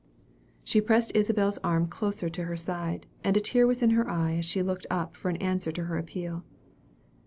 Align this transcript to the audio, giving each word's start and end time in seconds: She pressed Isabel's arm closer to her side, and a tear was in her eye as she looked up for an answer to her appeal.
She 0.63 0.81
pressed 0.81 1.11
Isabel's 1.13 1.59
arm 1.59 1.85
closer 1.85 2.27
to 2.27 2.45
her 2.45 2.55
side, 2.55 3.05
and 3.23 3.37
a 3.37 3.39
tear 3.39 3.67
was 3.67 3.83
in 3.83 3.91
her 3.91 4.09
eye 4.09 4.37
as 4.37 4.45
she 4.45 4.63
looked 4.63 4.87
up 4.89 5.15
for 5.15 5.29
an 5.29 5.37
answer 5.37 5.71
to 5.73 5.83
her 5.83 5.99
appeal. 5.99 6.43